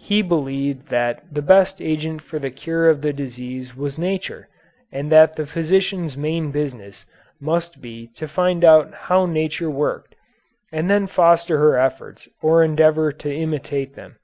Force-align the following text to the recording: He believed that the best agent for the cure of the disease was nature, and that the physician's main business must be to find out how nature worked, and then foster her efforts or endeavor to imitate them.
He 0.00 0.22
believed 0.22 0.88
that 0.88 1.22
the 1.32 1.40
best 1.40 1.80
agent 1.80 2.20
for 2.22 2.40
the 2.40 2.50
cure 2.50 2.88
of 2.88 3.00
the 3.00 3.12
disease 3.12 3.76
was 3.76 3.96
nature, 3.96 4.48
and 4.90 5.08
that 5.12 5.36
the 5.36 5.46
physician's 5.46 6.16
main 6.16 6.50
business 6.50 7.06
must 7.40 7.80
be 7.80 8.08
to 8.16 8.26
find 8.26 8.64
out 8.64 8.92
how 8.92 9.24
nature 9.24 9.70
worked, 9.70 10.16
and 10.72 10.90
then 10.90 11.06
foster 11.06 11.58
her 11.58 11.78
efforts 11.78 12.28
or 12.42 12.64
endeavor 12.64 13.12
to 13.12 13.32
imitate 13.32 13.94
them. 13.94 14.16